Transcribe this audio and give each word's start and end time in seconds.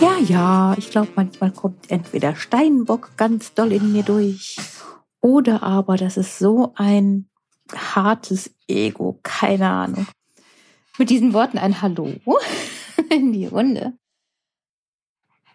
Ja, 0.00 0.16
ja, 0.16 0.74
ich 0.78 0.90
glaube, 0.90 1.10
manchmal 1.14 1.52
kommt 1.52 1.90
entweder 1.90 2.34
Steinbock 2.34 3.10
ganz 3.18 3.52
doll 3.52 3.70
in 3.72 3.92
mir 3.92 4.02
durch 4.02 4.56
oder 5.20 5.62
aber 5.62 5.98
das 5.98 6.16
ist 6.16 6.38
so 6.38 6.72
ein 6.76 7.28
hartes 7.74 8.54
Ego, 8.66 9.18
keine 9.22 9.68
Ahnung. 9.68 10.06
Mit 10.96 11.10
diesen 11.10 11.34
Worten 11.34 11.58
ein 11.58 11.82
Hallo 11.82 12.14
in 13.10 13.32
die 13.32 13.46
Runde. 13.46 13.92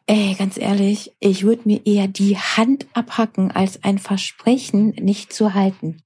Ey, 0.05 0.35
ganz 0.37 0.57
ehrlich, 0.57 1.15
ich 1.19 1.43
würde 1.43 1.63
mir 1.65 1.83
eher 1.83 2.07
die 2.07 2.37
Hand 2.37 2.85
abhacken, 2.93 3.49
als 3.49 3.83
ein 3.83 3.97
Versprechen 3.97 4.89
nicht 4.91 5.33
zu 5.33 5.55
halten. 5.55 6.03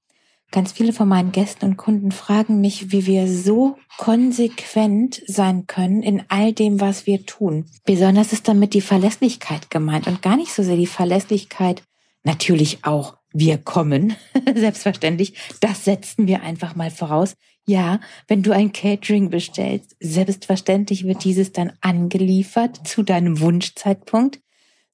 Ganz 0.52 0.72
viele 0.72 0.92
von 0.92 1.08
meinen 1.08 1.30
Gästen 1.30 1.64
und 1.64 1.76
Kunden 1.76 2.10
fragen 2.10 2.60
mich, 2.60 2.90
wie 2.90 3.06
wir 3.06 3.28
so 3.28 3.76
konsequent 3.98 5.22
sein 5.26 5.66
können 5.68 6.02
in 6.02 6.24
all 6.28 6.52
dem, 6.52 6.80
was 6.80 7.06
wir 7.06 7.24
tun. 7.24 7.66
Besonders 7.84 8.32
ist 8.32 8.48
damit 8.48 8.74
die 8.74 8.80
Verlässlichkeit 8.80 9.70
gemeint 9.70 10.08
und 10.08 10.22
gar 10.22 10.36
nicht 10.36 10.52
so 10.52 10.64
sehr 10.64 10.76
die 10.76 10.88
Verlässlichkeit, 10.88 11.82
natürlich 12.24 12.84
auch 12.84 13.16
wir 13.32 13.58
kommen, 13.58 14.16
selbstverständlich, 14.54 15.34
das 15.60 15.84
setzen 15.84 16.26
wir 16.26 16.42
einfach 16.42 16.74
mal 16.74 16.90
voraus. 16.90 17.34
Ja, 17.64 18.00
wenn 18.26 18.42
du 18.42 18.50
ein 18.50 18.72
Catering 18.72 19.30
bestellst, 19.30 19.94
selbstverständlich 20.00 21.04
wird 21.04 21.22
dieses 21.22 21.52
dann 21.52 21.72
angeliefert 21.80 22.88
zu 22.88 23.04
deinem 23.04 23.40
Wunschzeitpunkt 23.40 24.40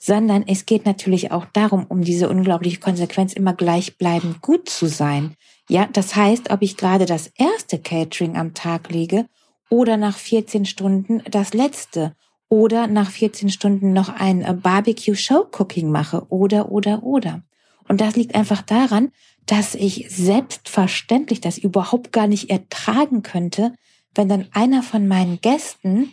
sondern 0.06 0.44
es 0.46 0.66
geht 0.66 0.86
natürlich 0.86 1.32
auch 1.32 1.46
darum, 1.46 1.84
um 1.88 2.02
diese 2.02 2.28
unglaubliche 2.28 2.78
Konsequenz 2.78 3.32
immer 3.32 3.54
gleichbleibend 3.54 4.40
gut 4.40 4.68
zu 4.68 4.86
sein. 4.86 5.34
Ja, 5.68 5.88
das 5.92 6.14
heißt, 6.14 6.50
ob 6.50 6.62
ich 6.62 6.76
gerade 6.76 7.06
das 7.06 7.32
erste 7.34 7.80
Catering 7.80 8.36
am 8.36 8.54
Tag 8.54 8.88
lege 8.88 9.26
oder 9.68 9.96
nach 9.96 10.16
14 10.16 10.64
Stunden 10.64 11.24
das 11.28 11.54
letzte 11.54 12.14
oder 12.48 12.86
nach 12.86 13.10
14 13.10 13.48
Stunden 13.48 13.92
noch 13.92 14.08
ein 14.08 14.42
äh, 14.42 14.54
Barbecue 14.54 15.16
Show 15.16 15.44
Cooking 15.58 15.90
mache 15.90 16.24
oder, 16.28 16.70
oder, 16.70 17.02
oder. 17.02 17.42
Und 17.88 18.00
das 18.00 18.14
liegt 18.14 18.36
einfach 18.36 18.62
daran, 18.62 19.10
dass 19.44 19.74
ich 19.74 20.06
selbstverständlich 20.08 21.40
das 21.40 21.58
überhaupt 21.58 22.12
gar 22.12 22.28
nicht 22.28 22.48
ertragen 22.48 23.24
könnte, 23.24 23.74
wenn 24.14 24.28
dann 24.28 24.46
einer 24.52 24.84
von 24.84 25.08
meinen 25.08 25.40
Gästen 25.40 26.12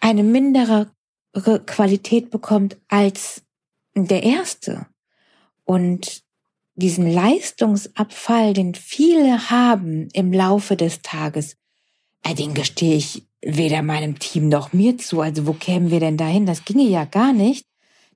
eine 0.00 0.24
mindere 0.24 0.90
Qualität 1.32 2.30
bekommt 2.30 2.76
als 2.88 3.42
der 3.94 4.22
erste. 4.22 4.86
Und 5.64 6.22
diesen 6.74 7.10
Leistungsabfall, 7.10 8.52
den 8.54 8.74
viele 8.74 9.50
haben 9.50 10.08
im 10.12 10.32
Laufe 10.32 10.76
des 10.76 11.02
Tages, 11.02 11.56
äh, 12.22 12.34
den 12.34 12.54
gestehe 12.54 12.96
ich 12.96 13.26
weder 13.40 13.82
meinem 13.82 14.18
Team 14.18 14.48
noch 14.48 14.72
mir 14.72 14.98
zu. 14.98 15.20
Also 15.20 15.46
wo 15.46 15.52
kämen 15.52 15.90
wir 15.90 16.00
denn 16.00 16.16
dahin? 16.16 16.46
Das 16.46 16.64
ginge 16.64 16.84
ja 16.84 17.04
gar 17.04 17.32
nicht. 17.32 17.66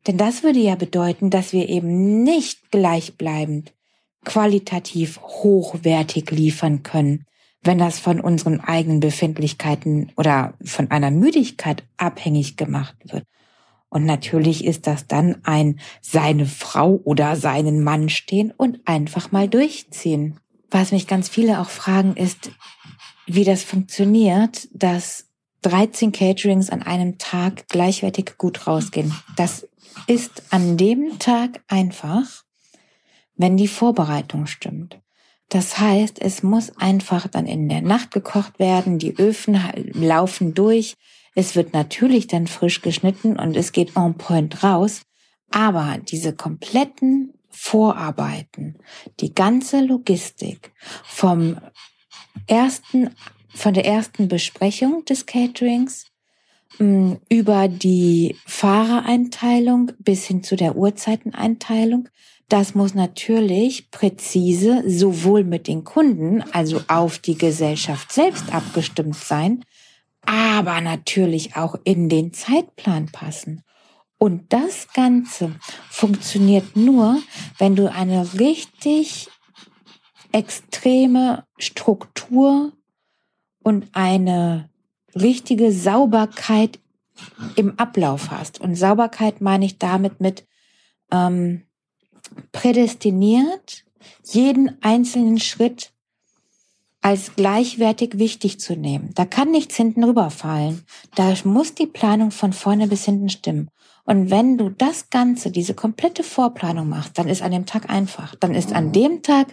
Denn 0.07 0.17
das 0.17 0.43
würde 0.43 0.61
ja 0.61 0.77
bedeuten, 0.77 1.31
dass 1.31 1.53
wir 1.53 1.69
eben 1.69 2.23
nicht 2.23 2.71
gleichbleibend 2.71 3.73
qualitativ 4.25 5.21
hochwertig 5.21 6.31
liefern 6.31 6.83
können, 6.83 7.27
wenn 7.63 7.79
das 7.79 7.99
von 7.99 8.21
unseren 8.21 8.61
eigenen 8.61 9.01
Befindlichkeiten 9.01 10.13
oder 10.17 10.55
von 10.65 10.91
einer 10.91 11.11
Müdigkeit 11.11 11.85
abhängig 11.97 12.57
gemacht 12.57 12.97
wird. 13.05 13.25
Und 13.89 14.05
natürlich 14.05 14.65
ist 14.65 14.87
das 14.87 15.07
dann 15.07 15.45
ein 15.45 15.81
seine 16.01 16.47
Frau 16.47 17.01
oder 17.05 17.37
seinen 17.37 17.83
Mann 17.83 18.09
stehen 18.09 18.53
und 18.57 18.81
einfach 18.87 19.33
mal 19.33 19.49
durchziehen. 19.49 20.39
Was 20.71 20.93
mich 20.93 21.07
ganz 21.07 21.29
viele 21.29 21.61
auch 21.61 21.71
fragen 21.71 22.15
ist, 22.15 22.51
wie 23.27 23.45
das 23.45 23.63
funktioniert, 23.63 24.69
dass 24.73 25.27
13 25.63 26.13
Caterings 26.13 26.71
an 26.71 26.83
einem 26.83 27.19
Tag 27.19 27.69
gleichwertig 27.69 28.39
gut 28.39 28.67
rausgehen. 28.67 29.15
Das 29.37 29.67
ist 30.07 30.43
an 30.51 30.77
dem 30.77 31.19
Tag 31.19 31.63
einfach, 31.69 32.45
wenn 33.35 33.57
die 33.57 33.69
Vorbereitung 33.69 34.47
stimmt. 34.47 35.01
Das 35.49 35.79
heißt, 35.79 36.21
es 36.21 36.43
muss 36.43 36.77
einfach 36.77 37.29
dann 37.29 37.47
in 37.47 37.69
der 37.69 37.83
Nacht 37.83 38.11
gekocht 38.11 38.59
werden, 38.59 38.99
die 38.99 39.17
Öfen 39.17 39.59
laufen 39.93 40.55
durch, 40.55 40.97
es 41.39 41.55
wird 41.55 41.75
natürlich 41.75 42.27
dann 42.27 42.47
frisch 42.47 42.81
geschnitten 42.81 43.39
und 43.39 43.57
es 43.57 43.73
geht 43.73 43.95
en 43.95 44.15
point 44.15 44.65
raus, 44.65 45.03
aber 45.51 45.99
diese 45.99 46.35
kompletten 46.35 47.35
Vorarbeiten, 47.51 48.79
die 49.21 49.35
ganze 49.35 49.81
Logistik 49.81 50.73
vom 51.05 51.59
ersten, 52.47 53.11
von 53.55 53.75
der 53.75 53.85
ersten 53.85 54.29
Besprechung 54.29 55.05
des 55.05 55.27
Caterings 55.27 56.07
mm, 56.79 57.13
über 57.29 57.69
die 57.69 58.37
Fahrereinteilung 58.47 59.93
bis 59.99 60.27
hin 60.27 60.43
zu 60.43 60.57
der 60.57 60.75
Uhrzeiteneinteilung, 60.77 62.09
das 62.49 62.75
muss 62.75 62.95
natürlich 62.95 63.91
präzise 63.91 64.83
sowohl 64.87 65.43
mit 65.45 65.67
den 65.67 65.85
Kunden, 65.85 66.43
also 66.53 66.81
auf 66.89 67.19
die 67.19 67.37
Gesellschaft 67.37 68.13
selbst 68.13 68.53
abgestimmt 68.55 69.17
sein, 69.17 69.65
aber 70.25 70.81
natürlich 70.81 71.57
auch 71.57 71.77
in 71.85 72.09
den 72.09 72.33
Zeitplan 72.33 73.07
passen. 73.07 73.63
Und 74.19 74.53
das 74.53 74.89
Ganze 74.93 75.57
funktioniert 75.91 76.77
nur, 76.77 77.21
wenn 77.59 77.77
du 77.77 77.93
eine 77.93 78.33
richtig 78.35 79.29
extreme 80.33 81.45
Struktur 81.59 82.73
und 83.63 83.89
eine 83.93 84.71
richtige 85.15 85.73
Sauberkeit 85.73 86.79
im 87.57 87.79
Ablauf 87.79 88.31
hast. 88.31 88.61
Und 88.61 88.75
Sauberkeit 88.75 89.41
meine 89.41 89.67
ich 89.67 89.79
damit 89.79 90.21
mit 90.21 90.47
ähm, 91.11 91.63
prädestiniert, 92.53 93.85
jeden 94.25 94.83
einzelnen 94.83 95.39
Schritt 95.39 95.93
als 97.03 97.37
gleichwertig 97.37 98.19
wichtig 98.19 98.59
zu 98.59 98.75
nehmen. 98.75 99.11
Da 99.15 99.25
kann 99.25 99.51
nichts 99.51 99.77
hinten 99.77 100.03
rüberfallen. 100.03 100.85
Da 101.15 101.35
muss 101.45 101.75
die 101.75 101.87
Planung 101.87 102.33
von 102.33 102.53
vorne 102.53 102.89
bis 102.89 103.05
hinten 103.05 103.29
stimmen. 103.29 103.71
Und 104.05 104.31
wenn 104.31 104.59
du 104.59 104.71
das 104.71 105.11
Ganze, 105.11 105.51
diese 105.51 105.75
komplette 105.75 106.23
Vorplanung 106.23 106.89
machst, 106.89 107.19
dann 107.19 107.29
ist 107.29 107.43
an 107.43 107.53
dem 107.53 107.67
Tag 107.67 107.91
einfach. 107.91 108.35
Dann 108.35 108.55
ist 108.55 108.73
an 108.73 108.93
dem 108.93 109.23
Tag, 109.23 109.53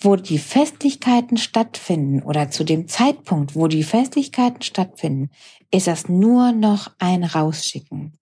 wo 0.00 0.16
die 0.16 0.38
Festlichkeiten 0.38 1.36
stattfinden 1.36 2.22
oder 2.22 2.50
zu 2.50 2.64
dem 2.64 2.88
Zeitpunkt, 2.88 3.54
wo 3.54 3.66
die 3.66 3.82
Festlichkeiten 3.82 4.62
stattfinden, 4.62 5.30
ist 5.70 5.88
das 5.88 6.08
nur 6.08 6.52
noch 6.52 6.92
ein 6.98 7.24
Rausschicken. 7.24 8.16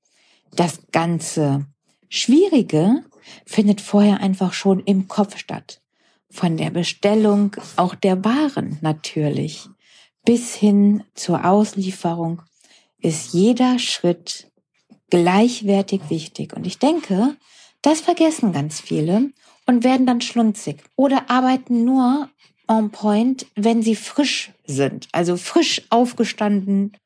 Das 0.53 0.81
ganze 0.91 1.67
Schwierige 2.09 3.05
findet 3.45 3.81
vorher 3.81 4.21
einfach 4.21 4.53
schon 4.53 4.81
im 4.81 5.09
Kopf 5.09 5.39
statt. 5.39 5.81
Von 6.31 6.57
der 6.57 6.71
Bestellung 6.71 7.57
auch 7.77 7.95
der 7.95 8.25
Waren 8.25 8.79
natürlich 8.81 9.69
bis 10.27 10.55
hin 10.55 11.05
zur 11.15 11.45
Auslieferung 11.45 12.43
ist 12.99 13.33
jeder 13.33 13.79
Schritt 13.79 14.51
gleichwertig 15.09 16.03
wichtig. 16.11 16.53
Und 16.53 16.67
ich 16.67 16.79
denke, 16.79 17.37
das 17.81 18.01
vergessen 18.01 18.53
ganz 18.53 18.81
viele 18.81 19.31
und 19.67 19.85
werden 19.85 20.07
dann 20.07 20.21
schlunzig 20.21 20.83
oder 20.97 21.31
arbeiten 21.31 21.85
nur 21.85 22.29
on 22.67 22.91
point, 22.91 23.47
wenn 23.55 23.83
sie 23.83 23.95
frisch 23.95 24.51
sind. 24.67 25.09
Also 25.13 25.37
frisch 25.37 25.83
aufgestanden, 25.91 26.97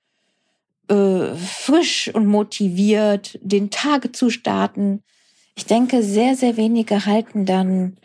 äh, 0.91 1.37
frisch 1.37 2.11
und 2.13 2.27
motiviert, 2.27 3.39
den 3.43 3.71
Tag 3.71 4.15
zu 4.15 4.29
starten. 4.29 5.03
Ich 5.55 5.67
denke, 5.67 6.03
sehr, 6.03 6.37
sehr 6.37 6.57
wenige 6.57 7.07
halten 7.07 7.47
dann 7.47 7.97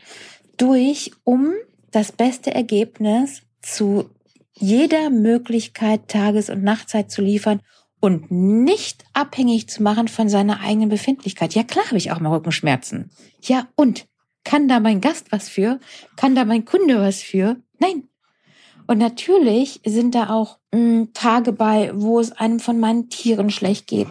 durch, 0.58 1.12
um 1.24 1.54
das 1.92 2.12
beste 2.12 2.54
Ergebnis 2.54 3.42
zu 3.62 4.10
jeder 4.54 5.10
Möglichkeit 5.10 6.08
Tages- 6.08 6.50
und 6.50 6.64
Nachtzeit 6.64 7.12
zu 7.12 7.22
liefern 7.22 7.62
und 8.00 8.30
nicht 8.30 9.04
abhängig 9.14 9.68
zu 9.68 9.82
machen 9.82 10.08
von 10.08 10.30
seiner 10.30 10.62
eigenen 10.62 10.90
Befindlichkeit. 10.90 11.56
Ja, 11.56 11.64
klar 11.64 11.86
habe 11.88 11.98
ich 11.98 12.12
auch 12.12 12.20
mal 12.20 12.34
Rückenschmerzen. 12.34 13.10
Ja, 13.42 13.68
und? 13.76 14.08
Kann 14.44 14.68
da 14.68 14.80
mein 14.80 15.02
Gast 15.02 15.32
was 15.32 15.50
für? 15.50 15.80
Kann 16.18 16.36
da 16.36 16.46
mein 16.46 16.66
Kunde 16.66 17.00
was 17.00 17.24
für? 17.24 17.58
Nein. 17.80 18.08
Und 18.88 18.98
natürlich 18.98 19.82
sind 19.86 20.16
da 20.16 20.30
auch 20.30 20.58
mh, 20.72 20.80
hm, 20.80 21.14
Tage 21.14 21.52
bei, 21.52 21.92
wo 21.94 22.20
es 22.20 22.32
einem 22.32 22.60
von 22.60 22.80
meinen 22.80 23.10
Tieren 23.10 23.50
schlecht 23.50 23.88
geht 23.88 24.08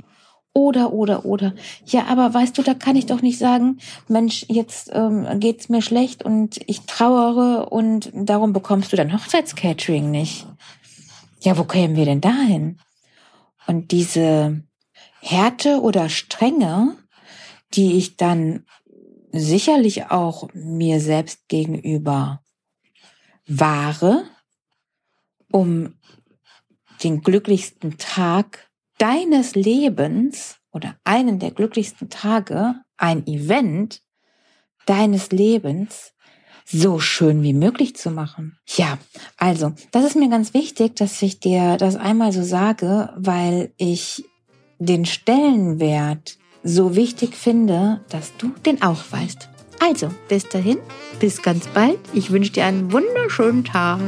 oder, 0.54 0.92
oder, 0.92 1.24
oder. 1.24 1.52
Ja, 1.84 2.06
aber 2.06 2.32
weißt 2.32 2.56
du, 2.56 2.62
da 2.62 2.74
kann 2.74 2.96
ich 2.96 3.06
doch 3.06 3.20
nicht 3.20 3.38
sagen, 3.38 3.78
Mensch, 4.08 4.46
jetzt 4.48 4.90
ähm, 4.92 5.26
geht's 5.40 5.68
mir 5.68 5.82
schlecht 5.82 6.24
und 6.24 6.60
ich 6.66 6.82
trauere 6.82 7.72
und 7.72 8.10
darum 8.14 8.52
bekommst 8.52 8.92
du 8.92 8.96
dein 8.96 9.12
Hochzeitscatering 9.12 10.10
nicht. 10.10 10.46
Ja, 11.40 11.58
wo 11.58 11.64
kämen 11.64 11.96
wir 11.96 12.04
denn 12.04 12.20
dahin? 12.20 12.78
Und 13.66 13.90
diese 13.90 14.62
Härte 15.20 15.80
oder 15.80 16.08
Strenge, 16.08 16.96
die 17.74 17.94
ich 17.94 18.16
dann 18.16 18.64
sicherlich 19.32 20.10
auch 20.10 20.48
mir 20.54 21.00
selbst 21.00 21.48
gegenüber 21.48 22.42
wahre, 23.46 24.24
um 25.54 25.94
den 27.04 27.20
glücklichsten 27.20 27.96
Tag 27.96 28.68
deines 28.98 29.54
Lebens 29.54 30.56
oder 30.72 30.96
einen 31.04 31.38
der 31.38 31.52
glücklichsten 31.52 32.10
Tage, 32.10 32.74
ein 32.96 33.24
Event 33.28 34.02
deines 34.86 35.30
Lebens 35.30 36.12
so 36.64 36.98
schön 36.98 37.44
wie 37.44 37.52
möglich 37.52 37.94
zu 37.94 38.10
machen. 38.10 38.58
Ja, 38.66 38.98
also, 39.36 39.72
das 39.92 40.04
ist 40.04 40.16
mir 40.16 40.28
ganz 40.28 40.54
wichtig, 40.54 40.96
dass 40.96 41.22
ich 41.22 41.38
dir 41.38 41.76
das 41.76 41.94
einmal 41.94 42.32
so 42.32 42.42
sage, 42.42 43.12
weil 43.16 43.72
ich 43.76 44.24
den 44.80 45.06
Stellenwert 45.06 46.36
so 46.64 46.96
wichtig 46.96 47.36
finde, 47.36 48.00
dass 48.08 48.36
du 48.38 48.48
den 48.66 48.82
auch 48.82 49.04
weißt. 49.08 49.48
Also, 49.78 50.08
bis 50.28 50.48
dahin, 50.48 50.78
bis 51.20 51.42
ganz 51.42 51.68
bald. 51.68 52.00
Ich 52.12 52.32
wünsche 52.32 52.50
dir 52.50 52.64
einen 52.64 52.90
wunderschönen 52.90 53.64
Tag. 53.64 54.00